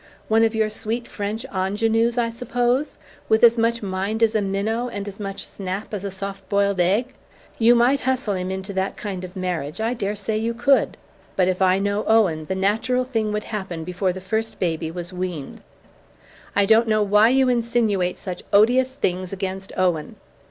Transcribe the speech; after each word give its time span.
One 0.29 0.43
of 0.43 0.55
your 0.55 0.67
sweet 0.67 1.07
French 1.07 1.45
ingenues, 1.53 2.17
I 2.17 2.31
suppose? 2.31 2.97
With 3.29 3.43
as 3.43 3.55
much 3.55 3.83
mind 3.83 4.23
as 4.23 4.33
a 4.33 4.41
minnow 4.41 4.89
and 4.89 5.07
as 5.07 5.19
much 5.19 5.45
snap 5.45 5.93
as 5.93 6.03
a 6.03 6.09
soft 6.09 6.49
boiled 6.49 6.79
egg. 6.79 7.13
You 7.59 7.75
might 7.75 7.99
hustle 7.99 8.33
him 8.33 8.49
into 8.49 8.73
that 8.73 8.97
kind 8.97 9.23
of 9.23 9.35
marriage; 9.35 9.79
I 9.79 9.93
daresay 9.93 10.39
you 10.39 10.55
could 10.55 10.97
but 11.35 11.47
if 11.47 11.61
I 11.61 11.77
know 11.77 12.03
Owen, 12.07 12.45
the 12.45 12.55
natural 12.55 13.03
thing 13.03 13.31
would 13.33 13.43
happen 13.43 13.83
before 13.83 14.11
the 14.11 14.19
first 14.21 14.57
baby 14.57 14.89
was 14.89 15.13
weaned." 15.13 15.61
"I 16.55 16.65
don't 16.65 16.87
know 16.87 17.03
why 17.03 17.29
you 17.29 17.47
insinuate 17.47 18.17
such 18.17 18.41
odious 18.51 18.89
things 18.89 19.31
against 19.31 19.71
Owen!" 19.77 20.15